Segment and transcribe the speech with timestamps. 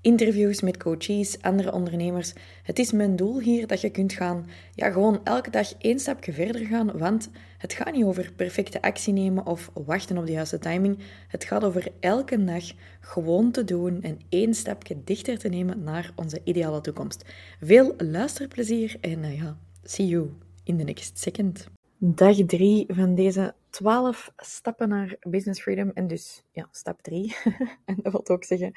[0.00, 2.32] interviews met coaches, andere ondernemers.
[2.62, 6.32] Het is mijn doel hier dat je kunt gaan, ja, gewoon elke dag één stapje
[6.32, 10.58] verder gaan, want het gaat niet over perfecte actie nemen of wachten op de juiste
[10.58, 10.98] timing.
[11.28, 12.64] Het gaat over elke dag
[13.00, 17.24] gewoon te doen en één stapje dichter te nemen naar onze ideale toekomst.
[17.60, 20.30] Veel luisterplezier en uh, ja, see you
[20.64, 21.68] in the next second.
[22.00, 25.90] Dag 3 van deze 12 stappen naar business freedom.
[25.94, 27.36] En dus, ja, stap 3.
[27.84, 28.72] en dat wil ook zeggen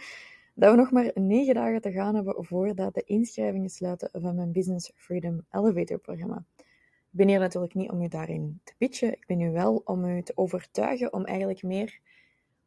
[0.62, 4.52] dat we nog maar 9 dagen te gaan hebben voordat de inschrijvingen sluiten van mijn
[4.52, 6.46] Business Freedom Elevator programma.
[6.58, 6.66] Ik
[7.10, 9.12] ben hier natuurlijk niet om u daarin te pitchen.
[9.12, 12.00] Ik ben hier wel om u te overtuigen om eigenlijk meer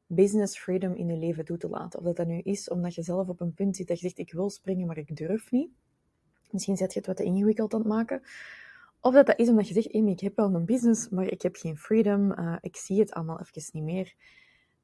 [0.06, 1.98] business freedom in je leven toe te laten.
[1.98, 4.18] Of dat dat nu is omdat je zelf op een punt zit dat je zegt,
[4.18, 5.70] ik wil springen, maar ik durf niet.
[6.50, 8.22] Misschien zet je het wat te ingewikkeld aan het maken.
[9.00, 11.56] Of dat dat is omdat je zegt, ik heb wel een business, maar ik heb
[11.56, 12.32] geen freedom.
[12.32, 14.14] Uh, ik zie het allemaal even niet meer.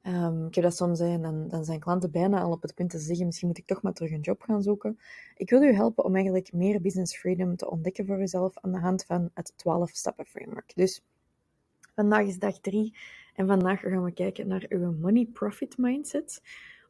[0.07, 2.89] Um, ik heb dat soms, en dan, dan zijn klanten bijna al op het punt
[2.89, 4.99] te zeggen, misschien moet ik toch maar terug een job gaan zoeken.
[5.35, 8.79] Ik wil u helpen om eigenlijk meer business freedom te ontdekken voor uzelf aan de
[8.79, 10.71] hand van het 12-stappen framework.
[10.75, 11.03] Dus
[11.95, 12.97] vandaag is dag 3
[13.35, 16.41] en vandaag gaan we kijken naar uw money profit mindset.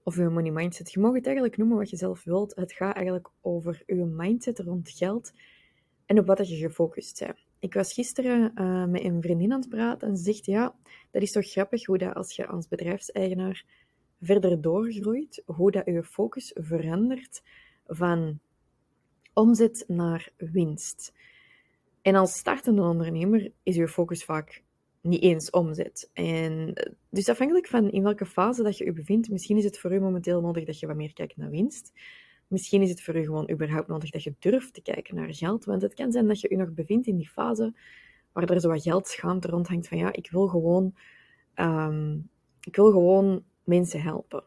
[0.03, 0.91] Of uw money mindset.
[0.91, 2.55] Je mag het eigenlijk noemen wat je zelf wilt.
[2.55, 5.31] Het gaat eigenlijk over uw mindset rond geld
[6.05, 7.50] en op wat je gefocust bent.
[7.61, 10.75] Ik was gisteren uh, met een vriendin aan het praten en ze zegt, ja,
[11.11, 13.65] dat is toch grappig hoe dat als je als bedrijfseigenaar
[14.21, 17.41] verder doorgroeit, hoe dat je focus verandert
[17.87, 18.39] van
[19.33, 21.13] omzet naar winst.
[22.01, 24.63] En als startende ondernemer is je focus vaak
[25.01, 26.09] niet eens omzet.
[26.13, 26.73] En
[27.09, 29.99] dus afhankelijk van in welke fase dat je je bevindt, misschien is het voor u
[29.99, 31.91] momenteel nodig dat je wat meer kijkt naar winst.
[32.51, 35.65] Misschien is het voor u gewoon überhaupt nodig dat je durft te kijken naar geld.
[35.65, 37.73] Want het kan zijn dat je je nog bevindt in die fase
[38.31, 40.93] waar er zo wat geldschaamte rondhangt van ja, ik wil gewoon,
[41.55, 42.29] um,
[42.63, 44.43] ik wil gewoon mensen helpen.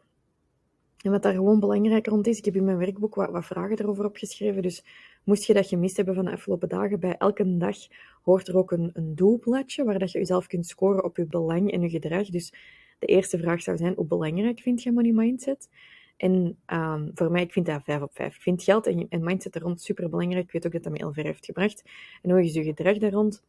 [1.01, 4.05] En wat daar gewoon belangrijk rond is, ik heb in mijn werkboek wat, vragen erover
[4.05, 4.61] opgeschreven.
[4.61, 4.85] Dus
[5.23, 7.77] moest je dat gemist hebben van de afgelopen dagen, bij elke dag
[8.21, 11.71] hoort er ook een, een doelbladje waar dat je jezelf kunt scoren op je belang
[11.71, 12.29] en je gedrag.
[12.29, 12.53] Dus
[12.99, 15.69] de eerste vraag zou zijn, hoe belangrijk vind je money mindset?
[16.17, 18.35] En um, voor mij, ik vind dat 5 op 5.
[18.35, 20.45] Ik vind geld en, mindset er rond super belangrijk.
[20.45, 21.83] Ik weet ook dat dat mij heel ver heeft gebracht.
[22.21, 23.43] En hoe is je gedrag daar rond?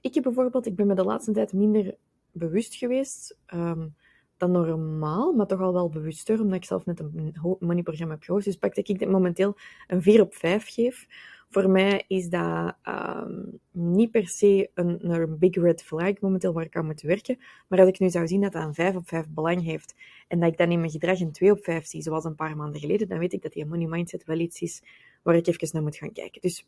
[0.00, 1.94] Ik heb bijvoorbeeld, ik ben me de laatste tijd minder
[2.32, 3.94] bewust geweest um,
[4.36, 8.44] dan normaal, maar toch al wel bewuster, omdat ik zelf net een moneyprogramma heb gehoord.
[8.44, 9.56] Dus pak dat ik dit momenteel
[9.86, 11.06] een 4 op 5 geef.
[11.52, 16.64] Voor mij is dat um, niet per se een, een big red flag momenteel waar
[16.64, 17.38] ik aan moet werken.
[17.68, 19.94] Maar als ik nu zou zien dat dat een 5 op 5 belang heeft
[20.28, 22.56] en dat ik dan in mijn gedrag een 2 op 5 zie, zoals een paar
[22.56, 24.82] maanden geleden, dan weet ik dat die money mindset wel iets is
[25.22, 26.40] waar ik even naar moet gaan kijken.
[26.40, 26.66] Dus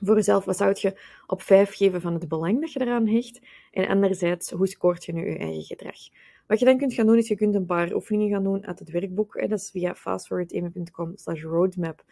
[0.00, 3.40] voor jezelf, wat zou je op 5 geven van het belang dat je eraan hecht?
[3.70, 5.98] En anderzijds, hoe scoort je nu je eigen gedrag?
[6.46, 8.78] Wat je dan kunt gaan doen, is je kunt een paar oefeningen gaan doen uit
[8.78, 9.48] het werkboek.
[9.48, 12.04] Dat is via fastforwardeme.com slash roadmap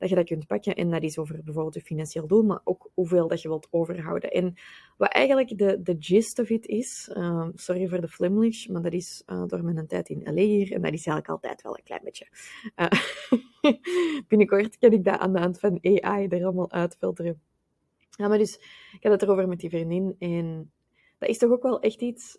[0.00, 0.74] dat je dat kunt pakken.
[0.74, 4.30] En dat is over bijvoorbeeld je financieel doel, maar ook hoeveel dat je wilt overhouden.
[4.30, 4.54] En
[4.96, 8.92] wat eigenlijk de, de gist of it is, uh, sorry voor de flimlish, maar dat
[8.92, 11.84] is uh, door mijn tijd in LA hier, en dat is eigenlijk altijd wel een
[11.84, 12.28] klein beetje.
[12.76, 17.40] Uh, binnenkort kan ik dat aan de hand van AI er allemaal uitfilteren.
[18.10, 18.56] Ja, maar dus,
[18.92, 20.72] ik had het erover met die vriendin, en
[21.18, 22.38] dat is toch ook wel echt iets...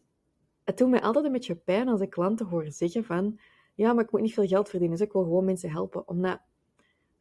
[0.63, 3.39] Het doet mij altijd een beetje pijn als ik klanten hoor zeggen van,
[3.75, 6.07] ja, maar ik moet niet veel geld verdienen, dus ik wil gewoon mensen helpen.
[6.07, 6.41] Omdat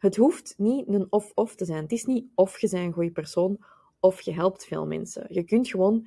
[0.00, 1.83] het hoeft niet een of-of te zijn.
[1.83, 3.59] Het is niet of je bent een goede persoon
[3.99, 5.27] of je helpt veel mensen.
[5.28, 6.06] Je kunt gewoon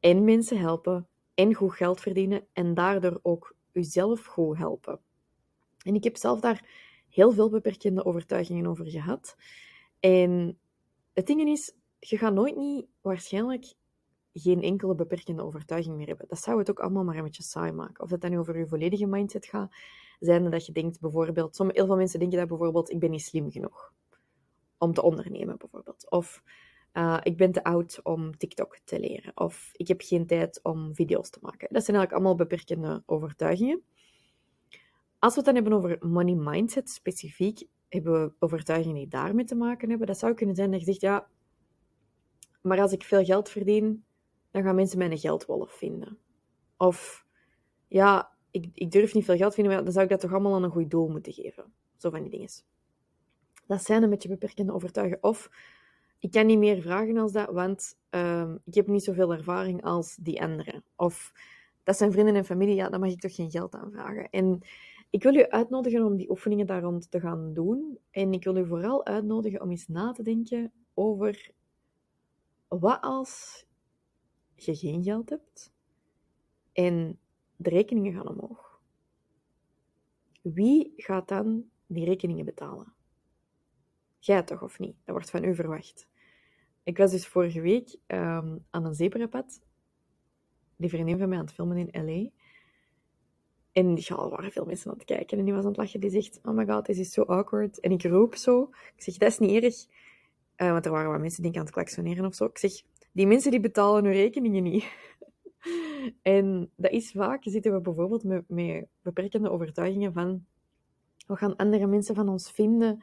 [0.00, 5.00] en mensen helpen en goed geld verdienen en daardoor ook jezelf goed helpen.
[5.82, 6.68] En ik heb zelf daar
[7.08, 9.36] heel veel beperkende overtuigingen over gehad.
[10.00, 10.58] En
[11.12, 13.74] het ding is, je gaat nooit niet waarschijnlijk
[14.32, 16.28] geen enkele beperkende overtuiging meer hebben.
[16.28, 18.04] Dat zou het ook allemaal maar een beetje saai maken.
[18.04, 19.74] Of dat dan over je volledige mindset gaat,
[20.20, 23.22] zijn dat je denkt bijvoorbeeld, sommige, heel veel mensen denken dat bijvoorbeeld, ik ben niet
[23.22, 23.92] slim genoeg
[24.78, 26.10] om te ondernemen bijvoorbeeld.
[26.10, 26.42] Of
[26.92, 29.32] uh, ik ben te oud om TikTok te leren.
[29.34, 31.68] Of ik heb geen tijd om video's te maken.
[31.70, 33.82] Dat zijn eigenlijk allemaal beperkende overtuigingen.
[35.18, 39.54] Als we het dan hebben over money mindset specifiek, hebben we overtuigingen die daarmee te
[39.54, 40.06] maken hebben.
[40.06, 41.28] Dat zou kunnen zijn dat je zegt, ja,
[42.62, 44.04] maar als ik veel geld verdien,
[44.50, 46.18] dan gaan mensen mij een geldwolf vinden.
[46.76, 47.26] Of,
[47.88, 50.54] ja, ik, ik durf niet veel geld vinden, maar dan zou ik dat toch allemaal
[50.54, 51.72] aan een goed doel moeten geven.
[51.96, 52.48] Zo van die dingen.
[53.66, 55.22] Dat zijn een beetje beperkende overtuigingen.
[55.22, 55.50] Of,
[56.18, 60.16] ik kan niet meer vragen als dat, want um, ik heb niet zoveel ervaring als
[60.16, 60.84] die anderen.
[60.96, 61.32] Of,
[61.82, 64.30] dat zijn vrienden en familie, ja, dan mag ik toch geen geld aanvragen.
[64.30, 64.60] En
[65.10, 67.98] ik wil u uitnodigen om die oefeningen daar rond te gaan doen.
[68.10, 71.50] En ik wil u vooral uitnodigen om eens na te denken over
[72.68, 73.64] wat als
[74.54, 75.72] je geen geld hebt
[76.72, 77.18] en
[77.60, 78.80] de rekeningen gaan omhoog.
[80.42, 82.92] Wie gaat dan die rekeningen betalen?
[84.18, 84.96] Jij toch of niet?
[85.04, 86.08] Dat wordt van u verwacht.
[86.82, 89.62] Ik was dus vorige week ehm, aan een zebrapad.
[90.76, 92.30] Die vriendin van mij aan het filmen in L.A.
[93.72, 95.38] En ja, er waren veel mensen aan het kijken.
[95.38, 96.00] En die was aan het lachen.
[96.00, 97.80] Die zegt, oh my god, this is so awkward.
[97.80, 98.62] En ik roep zo.
[98.96, 99.86] Ik zeg, dat is niet erg.
[100.56, 102.44] Uh, want er waren wat mensen die aan het klaksoneren of zo.
[102.44, 104.84] Ik zeg, die mensen die betalen hun rekeningen niet.
[106.22, 110.44] En dat is vaak, zitten we bijvoorbeeld met, met beperkende overtuigingen van,
[111.26, 113.02] wat gaan andere mensen van ons vinden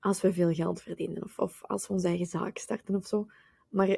[0.00, 1.22] als we veel geld verdienen?
[1.22, 3.26] Of, of als we onze eigen zaak starten of zo.
[3.68, 3.96] Maar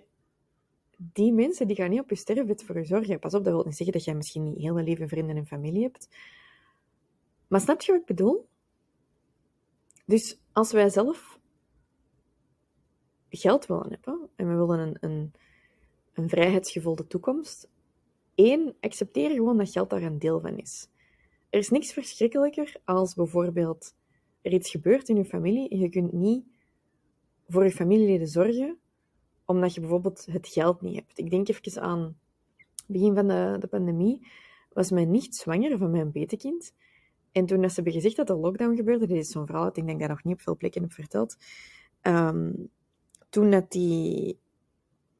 [0.97, 3.19] die mensen die gaan niet op je sterfbed voor je zorgen.
[3.19, 5.83] Pas op, dat wil niet zeggen dat jij misschien niet heel leven vrienden en familie
[5.83, 6.09] hebt.
[7.49, 8.49] Maar snap je wat ik bedoel?
[10.07, 11.41] Dus als wij zelf
[13.29, 15.33] geld willen hebben en we willen een, een,
[16.17, 17.69] een vrijheidsgevulde toekomst,
[18.35, 20.89] één, accepteer gewoon dat geld daar een deel van is.
[21.51, 23.95] Er is niks verschrikkelijker als bijvoorbeeld
[24.43, 26.45] er iets gebeurt in je familie en je kunt niet
[27.49, 28.79] voor je familieleden zorgen
[29.45, 31.19] omdat je bijvoorbeeld het geld niet hebt.
[31.19, 32.17] Ik denk even aan
[32.87, 34.27] begin van de, de pandemie,
[34.73, 36.75] was mijn nicht zwanger van mijn betekind.
[37.33, 39.87] En toen dat ze hebben gezegd dat de lockdown gebeurde, dit is zo'n dat ik
[39.87, 41.37] denk dat ik nog niet op veel plekken heb verteld,
[42.01, 42.53] ehm,
[43.29, 44.39] toen, dat die,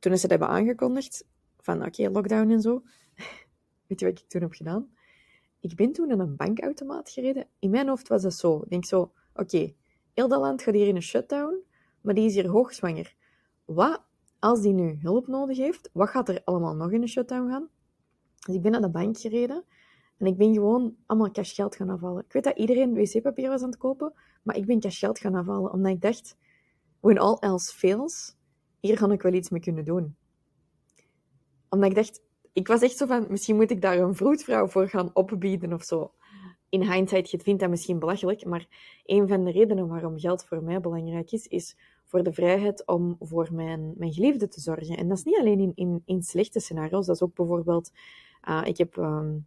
[0.07, 1.25] toen ze dat hebben aangekondigd,
[1.57, 2.83] van oké, lockdown en zo,
[3.87, 4.91] weet je wat ik toen heb gedaan?
[5.61, 7.49] Ik ben toen naar een bankautomaat gereden.
[7.59, 8.63] In mijn hoofd was dat zo.
[8.63, 9.77] Ik denk zo, oké, okay,
[10.15, 11.63] heel dat land gaat hier in een shutdown,
[12.01, 13.15] maar die is hier hoogzwanger.
[13.65, 14.03] Wat
[14.39, 17.69] als die nu hulp nodig heeft, wat gaat er allemaal nog in de shutdown gaan?
[18.47, 19.65] Dus ik ben naar de bank gereden
[20.19, 22.25] en ik ben gewoon allemaal cashgeld gaan afvallen.
[22.25, 24.13] Ik weet dat iedereen wc-papier was aan het kopen,
[24.43, 26.37] maar ik ben cashgeld gaan afvallen, omdat ik dacht,
[27.01, 28.36] when all else fails,
[28.87, 30.17] hier ga ik wel iets mee kunnen doen.
[31.69, 32.23] Omdat ik dacht,
[32.53, 35.83] ik was echt zo van, misschien moet ik daar een vroedvrouw voor gaan opbieden of
[35.83, 36.13] zo.
[36.69, 38.67] In hindsight, je vindt dat misschien belachelijk, maar
[39.05, 43.17] een van de redenen waarom geld voor mij belangrijk is, is voor de vrijheid om
[43.21, 44.97] voor mijn, mijn geliefde te zorgen.
[44.97, 47.93] En dat is niet alleen in, in, slechte scenario's, dat is ook bijvoorbeeld,
[48.49, 49.47] uh, ik heb um,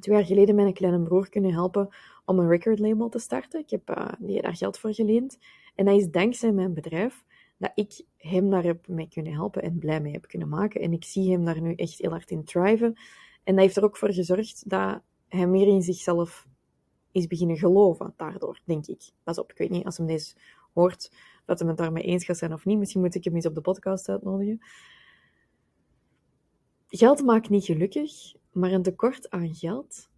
[0.00, 1.88] twee jaar geleden mijn kleine broer kunnen helpen
[2.24, 3.60] om een record label te starten.
[3.60, 5.38] Ik heb uh, daar geld voor geleend.
[5.74, 7.24] En dat is dankzij mijn bedrijf
[7.64, 10.80] dat ik hem daar heb mee kunnen helpen en blij mee heb kunnen maken.
[10.80, 12.98] En ik zie hem daar nu echt heel hard in thriven.
[13.44, 16.46] En dat heeft er ook voor gezorgd dat hij meer in zichzelf
[17.12, 19.10] is beginnen geloven daardoor, denk ik.
[19.22, 20.34] Pas op, ik weet niet, als hem deze
[20.72, 21.12] hoort,
[21.44, 22.78] dat hij het daarmee eens gaat zijn of niet.
[22.78, 24.60] Misschien moet ik hem eens op de podcast uitnodigen.
[26.88, 30.08] Geld maakt niet gelukkig, maar een tekort aan geld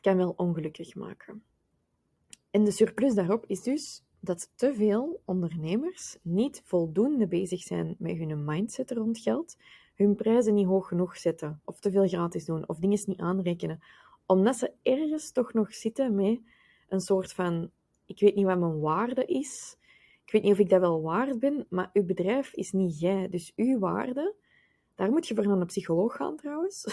[0.00, 1.42] kan wel ongelukkig maken.
[2.50, 8.16] En de surplus daarop is dus dat te veel ondernemers niet voldoende bezig zijn met
[8.16, 9.56] hun mindset rond geld,
[9.94, 13.82] hun prijzen niet hoog genoeg zetten, of te veel gratis doen, of dingen niet aanrekenen,
[14.26, 16.40] omdat ze ergens toch nog zitten met
[16.88, 17.70] een soort van:
[18.06, 19.76] ik weet niet wat mijn waarde is,
[20.24, 23.28] ik weet niet of ik dat wel waard ben, maar uw bedrijf is niet jij.
[23.28, 24.34] Dus uw waarde,
[24.94, 26.86] daar moet je voor naar een psycholoog gaan trouwens.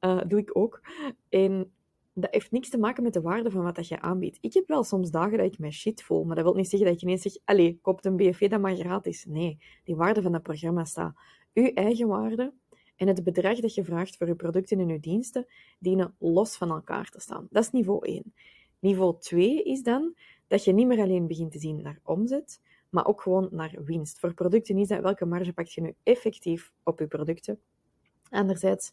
[0.00, 0.80] uh, doe ik ook.
[1.28, 1.72] En
[2.14, 4.38] dat heeft niks te maken met de waarde van wat dat je aanbiedt.
[4.40, 6.88] Ik heb wel soms dagen dat ik mij shit voel, maar dat wil niet zeggen
[6.88, 9.24] dat je ineens zegt, allee, koop een BFV dat maar gratis.
[9.24, 11.14] Nee, die waarde van dat programma staat.
[11.54, 12.52] Uw eigen waarde
[12.96, 15.46] en het bedrag dat je vraagt voor je producten en je diensten
[15.78, 17.46] dienen los van elkaar te staan.
[17.50, 18.34] Dat is niveau 1.
[18.78, 20.14] Niveau 2 is dan
[20.46, 24.18] dat je niet meer alleen begint te zien naar omzet, maar ook gewoon naar winst.
[24.18, 27.60] Voor producten is dat welke marge pak je nu effectief op je producten.
[28.30, 28.92] Anderzijds,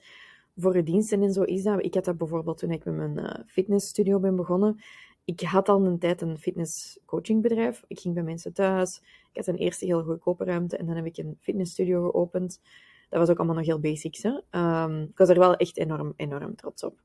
[0.61, 1.85] voor je diensten en zo is dat.
[1.85, 4.79] Ik had dat bijvoorbeeld toen ik met mijn uh, fitnessstudio ben begonnen.
[5.25, 7.83] Ik had al een tijd een fitnesscoachingbedrijf.
[7.87, 9.01] Ik ging bij mensen thuis.
[9.31, 12.61] Ik had een eerste heel goedkope ruimte en dan heb ik een fitnessstudio geopend.
[13.09, 14.23] Dat was ook allemaal nog heel basics.
[14.23, 14.59] Hè?
[14.83, 16.99] Um, ik was er wel echt enorm, enorm trots op.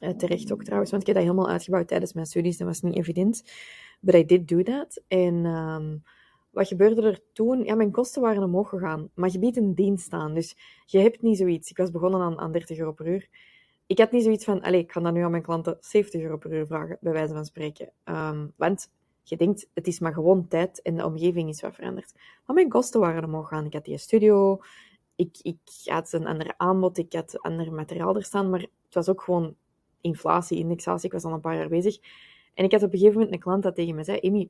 [0.00, 2.56] Uh, terecht ook trouwens, want ik heb dat helemaal uitgebouwd tijdens mijn studies.
[2.56, 3.44] Dat was niet evident.
[4.00, 5.02] But I did do that.
[5.08, 6.02] En um,
[6.52, 7.64] wat gebeurde er toen?
[7.64, 9.10] Ja, mijn kosten waren omhoog gegaan.
[9.14, 10.34] Maar je biedt een dienst aan.
[10.34, 10.56] Dus
[10.86, 11.70] je hebt niet zoiets.
[11.70, 13.28] Ik was begonnen aan, aan 30 euro per uur.
[13.86, 16.36] Ik had niet zoiets van, allez, ik ga dan nu aan mijn klanten 70 euro
[16.36, 17.92] per uur vragen, bij wijze van spreken.
[18.04, 18.90] Um, want
[19.22, 22.12] je denkt, het is maar gewoon tijd en de omgeving is wat veranderd.
[22.46, 23.66] Maar mijn kosten waren omhoog gegaan.
[23.66, 24.60] Ik had die studio,
[25.16, 29.08] ik, ik had een ander aanbod, ik had ander materiaal er staan, maar het was
[29.08, 29.54] ook gewoon
[30.00, 31.06] inflatie, indexatie.
[31.06, 31.98] Ik was al een paar jaar bezig.
[32.54, 34.48] En ik had op een gegeven moment een klant dat tegen me zei, Amy,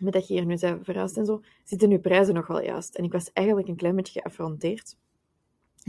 [0.00, 2.94] met dat je hier nu zei verhuisd en zo, zitten nu prijzen nog wel juist.
[2.94, 4.96] En ik was eigenlijk een klein beetje geaffronteerd.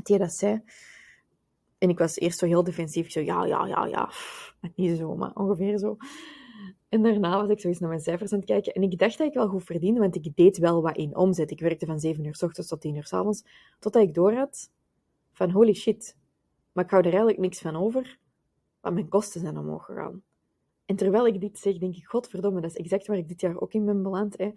[0.03, 0.61] Je dat zei,
[1.77, 3.11] En ik was eerst zo heel defensief.
[3.11, 4.11] Zo, ja, ja, ja, ja.
[4.75, 5.97] Niet zo, maar ongeveer zo.
[6.89, 8.73] En daarna was ik zo eens naar mijn cijfers aan het kijken.
[8.73, 11.51] En ik dacht dat ik wel goed verdiende, want ik deed wel wat in omzet.
[11.51, 13.43] Ik werkte van 7 uur s ochtends tot 10 uur s avonds.
[13.79, 14.71] Totdat ik door had
[15.31, 16.15] van holy shit.
[16.71, 18.19] Maar ik hou er eigenlijk niks van over,
[18.81, 20.23] want mijn kosten zijn omhoog gegaan.
[20.85, 23.59] En terwijl ik dit zeg, denk ik, godverdomme, dat is exact waar ik dit jaar
[23.59, 24.37] ook in ben beland.
[24.37, 24.51] Hè.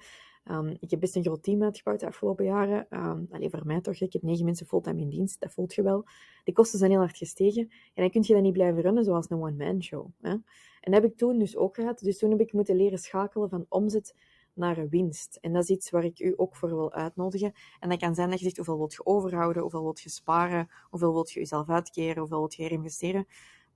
[0.50, 2.87] Um, ik heb best een groot team uitgebouwd de afgelopen jaren.
[2.90, 4.00] Um, alleen voor mij toch.
[4.00, 5.40] Ik heb negen mensen fulltime in dienst.
[5.40, 6.04] Dat voelt je wel.
[6.44, 7.62] De kosten zijn heel hard gestegen.
[7.68, 10.06] En dan kun je dat niet blijven runnen zoals een one-man show.
[10.20, 10.30] Hè?
[10.30, 11.99] En dat heb ik toen dus ook gehad.
[11.99, 14.14] Dus toen heb ik moeten leren schakelen van omzet
[14.54, 15.38] naar winst.
[15.40, 17.52] En dat is iets waar ik u ook voor wil uitnodigen.
[17.80, 20.68] En dat kan zijn dat je zegt hoeveel wilt je overhouden, hoeveel wilt je sparen,
[20.90, 23.26] hoeveel wilt je jezelf uitkeren, hoeveel wilt je herinvesteren.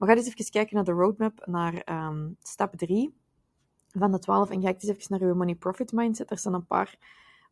[0.02, 3.14] Maar ga eens even kijken naar de roadmap, naar um, stap 3
[3.90, 6.30] van de 12 en ga eens even naar uw money profit mindset.
[6.30, 6.98] Er staan een paar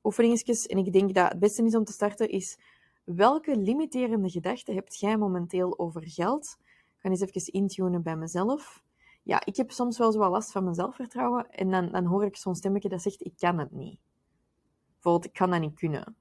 [0.04, 2.58] oefeningetjes en ik denk dat het beste is om te starten is
[3.04, 6.56] welke limiterende gedachten hebt jij momenteel over geld?
[6.60, 8.82] Ik ga eens even intunen bij mezelf.
[9.22, 12.36] Ja, ik heb soms wel zo last van mijn zelfvertrouwen en dan, dan hoor ik
[12.36, 13.98] zo'n stemmetje dat zegt ik kan het niet.
[14.92, 16.16] Bijvoorbeeld, ik kan dat niet kunnen.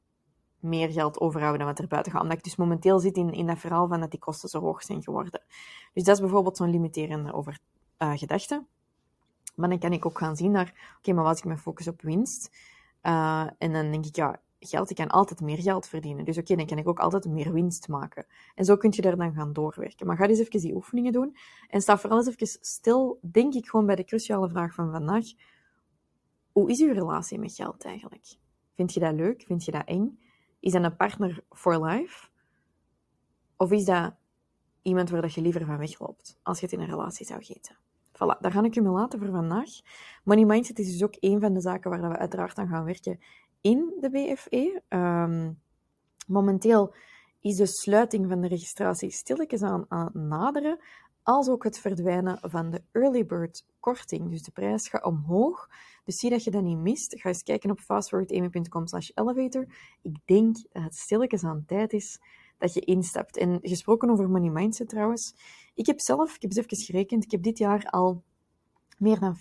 [0.60, 2.22] Meer geld overhouden dan wat er buiten gaat.
[2.22, 4.84] Omdat ik dus momenteel zit in, in dat verhaal van dat die kosten zo hoog
[4.84, 5.42] zijn geworden.
[5.94, 7.60] Dus dat is bijvoorbeeld zo'n limiterende over,
[8.00, 8.66] uh, gedachte.
[9.56, 12.02] Maar dan kan ik ook gaan zien naar, oké, maar als ik me focus op
[12.02, 12.52] winst,
[13.04, 16.26] uh, en dan denk ik, ja, geld, ik kan altijd meer geld verdienen.
[16.26, 18.26] Dus oké, dan kan ik ook altijd meer winst maken.
[18.56, 20.08] En zo kun je daar dan gaan doorwerken.
[20.08, 21.38] Maar ga eens even die oefeningen doen.
[21.70, 25.26] En sta vooral eens even stil, denk ik gewoon bij de cruciale vraag van vandaag.
[26.52, 28.26] Hoe is uw relatie met geld eigenlijk?
[28.76, 29.44] Vind je dat leuk?
[29.48, 30.20] Vind je dat eng?
[30.60, 32.28] Is dat een partner for life?
[33.58, 34.14] Of is dat
[34.82, 37.78] iemand waar dat je liever van wegloopt als je het in een relatie zou gieten?
[38.14, 39.70] Voilà, daar ga ik je mee laten voor vandaag.
[40.24, 43.20] Money Mindset is dus ook een van de zaken waar we uiteraard aan gaan werken
[43.62, 44.82] in de BFE.
[44.90, 45.62] Um,
[46.28, 46.94] momenteel
[47.40, 50.80] is de sluiting van de registratie stilletjes aan, aan het naderen,
[51.30, 54.30] als ook het verdwijnen van de early bird korting.
[54.30, 55.70] Dus de prijs gaat omhoog.
[56.04, 57.20] Dus zie dat je dat niet mist.
[57.20, 59.66] Ga eens kijken op fastforwardamy.com slash elevator.
[60.02, 62.20] Ik denk dat het stilletjes aan tijd is
[62.58, 63.38] dat je instapt.
[63.38, 65.36] En gesproken over money mindset trouwens.
[65.76, 68.24] Ik heb zelf, ik heb eens even gerekend, ik heb dit jaar al
[68.98, 69.38] meer dan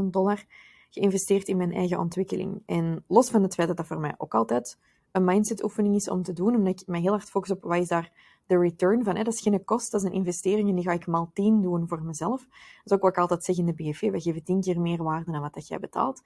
[0.00, 0.44] 50.000 dollar
[0.90, 2.62] geïnvesteerd in mijn eigen ontwikkeling.
[2.66, 4.78] En los van het feit dat dat voor mij ook altijd
[5.12, 7.78] een mindset oefening is om te doen, omdat ik me heel hard focus op wat
[7.78, 8.12] is daar
[8.46, 9.14] de return van.
[9.14, 11.88] Dat is geen kost, dat is een investering en die ga ik maal 10 doen
[11.88, 12.40] voor mezelf.
[12.40, 15.02] Dat is ook wat ik altijd zeg in de BFV, we geven 10 keer meer
[15.02, 16.22] waarde dan wat dat jij betaalt.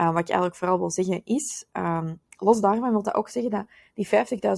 [0.00, 3.50] Uh, wat ik eigenlijk vooral wil zeggen is, um, los daarvan wil dat ook zeggen
[3.50, 4.08] dat die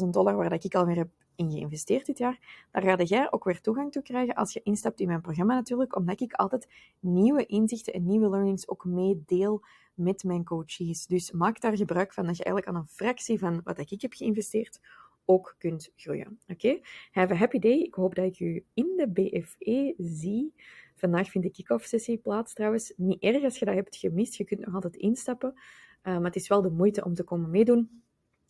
[0.02, 3.44] 50.000 dollar waar dat ik alweer heb in geïnvesteerd dit jaar, daar ga jij ook
[3.44, 6.68] weer toegang toe krijgen als je instapt in mijn programma natuurlijk, omdat ik altijd
[7.00, 11.06] nieuwe inzichten en nieuwe learnings ook meedeel met mijn coaches.
[11.06, 14.12] Dus maak daar gebruik van dat je eigenlijk aan een fractie van wat ik heb
[14.12, 14.80] geïnvesteerd
[15.26, 16.38] ook kunt groeien.
[16.46, 16.80] Oké?
[17.10, 17.78] Have a happy day.
[17.78, 20.54] Ik hoop dat ik u in de BFE zie.
[20.94, 22.92] Vandaag vindt de kick-off sessie plaats trouwens.
[22.96, 24.34] Niet erg als je dat hebt gemist.
[24.34, 25.52] Je kunt nog altijd instappen.
[25.54, 25.60] Uh,
[26.02, 28.02] maar het is wel de moeite om te komen meedoen.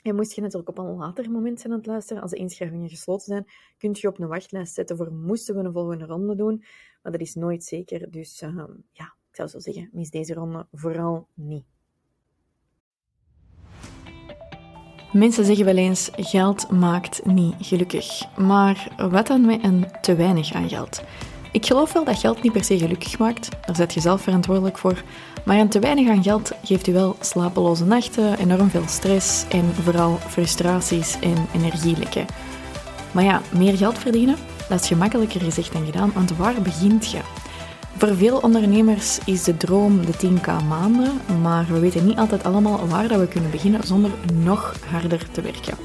[0.03, 2.89] En moest je natuurlijk op een later moment zijn aan het luisteren, als de inschrijvingen
[2.89, 3.47] gesloten zijn,
[3.79, 6.65] kun je op een wachtlijst zetten voor moesten we een volgende ronde doen.
[7.03, 8.11] Maar dat is nooit zeker.
[8.11, 11.76] Dus uh, ja, ik zou zo zeggen, mis deze ronde vooral niet.
[15.13, 18.23] Mensen zeggen wel eens, geld maakt niet gelukkig.
[18.37, 21.03] Maar wat dan met een te weinig aan geld?
[21.53, 23.49] Ik geloof wel dat geld niet per se gelukkig maakt.
[23.67, 25.03] Daar zet je zelf verantwoordelijk voor.
[25.45, 29.65] Maar een te weinig aan geld geeft u wel slapeloze nachten, enorm veel stress en
[29.83, 32.27] vooral frustraties en energielekken.
[33.13, 34.37] Maar ja, meer geld verdienen,
[34.69, 37.21] dat is gemakkelijker gezegd dan gedaan, want waar begint je?
[37.99, 41.13] Voor veel ondernemers is de droom de 10k maanden,
[41.43, 44.11] maar we weten niet altijd allemaal waar dat we kunnen beginnen zonder
[44.43, 45.77] nog harder te werken.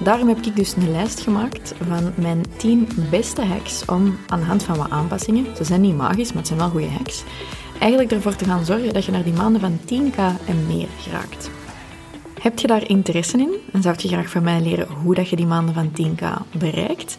[0.00, 4.46] Daarom heb ik dus een lijst gemaakt van mijn 10 beste hacks om aan de
[4.46, 7.22] hand van wat aanpassingen, ze zijn niet magisch, maar het zijn wel goede hacks,
[7.78, 11.50] eigenlijk ervoor te gaan zorgen dat je naar die maanden van 10k en meer geraakt.
[12.40, 15.36] Heb je daar interesse in en zou je graag van mij leren hoe dat je
[15.36, 16.24] die maanden van 10k
[16.58, 17.18] bereikt?